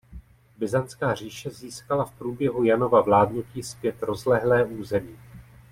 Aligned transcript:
Byzantská 0.57 1.15
říše 1.15 1.49
získala 1.49 2.05
v 2.05 2.11
průběhu 2.13 2.63
Janova 2.63 3.01
vládnutí 3.01 3.63
zpět 3.63 4.03
rozlehlé 4.03 4.63
území. 4.65 5.17